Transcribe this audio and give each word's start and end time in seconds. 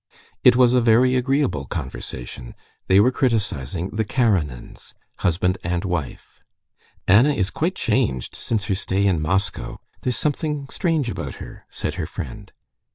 It 0.43 0.55
was 0.55 0.73
a 0.73 0.81
very 0.81 1.13
agreeable 1.13 1.65
conversation. 1.67 2.55
They 2.87 2.99
were 2.99 3.11
criticizing 3.11 3.91
the 3.91 4.03
Karenins, 4.03 4.95
husband 5.19 5.59
and 5.63 5.85
wife. 5.85 6.41
"Anna 7.07 7.33
is 7.33 7.51
quite 7.51 7.75
changed 7.75 8.33
since 8.33 8.65
her 8.65 8.73
stay 8.73 9.05
in 9.05 9.21
Moscow. 9.21 9.79
There's 10.01 10.17
something 10.17 10.67
strange 10.71 11.07
about 11.07 11.35
her," 11.35 11.67
said 11.69 11.93
her 12.01 12.07
friend. 12.07 12.51